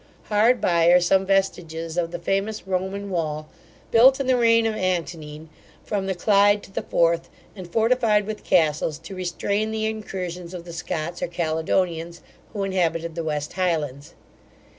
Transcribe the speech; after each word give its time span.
Hard 0.29 0.59
by 0.59 0.87
are 0.87 0.99
some 0.99 1.27
vestiges 1.27 1.95
of 1.95 2.09
the 2.09 2.17
famous 2.17 2.65
Roman 2.65 3.11
wall, 3.11 3.47
built 3.91 4.19
in 4.19 4.25
the 4.25 4.35
reign 4.35 4.65
of 4.65 4.73
Antonine, 4.73 5.49
from 5.83 6.07
the 6.07 6.15
Clyde 6.15 6.63
to 6.63 6.71
the 6.71 6.81
Forth, 6.81 7.29
and 7.55 7.71
fortified 7.71 8.25
with 8.25 8.43
castles, 8.43 8.97
to 8.97 9.13
restrain 9.15 9.69
the 9.69 9.85
incursions 9.85 10.55
of 10.55 10.65
the 10.65 10.73
Scots 10.73 11.21
or 11.21 11.27
Caledonians, 11.27 12.23
who 12.51 12.63
inhabited 12.63 13.13
the 13.13 13.23
West 13.23 13.53
Highlands. 13.53 14.15